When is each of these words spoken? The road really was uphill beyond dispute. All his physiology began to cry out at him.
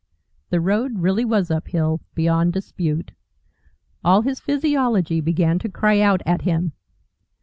The 0.49 0.59
road 0.59 1.01
really 1.01 1.23
was 1.23 1.51
uphill 1.51 2.01
beyond 2.15 2.53
dispute. 2.53 3.11
All 4.03 4.23
his 4.23 4.39
physiology 4.39 5.21
began 5.21 5.59
to 5.59 5.69
cry 5.69 5.99
out 6.01 6.23
at 6.25 6.41
him. 6.41 6.71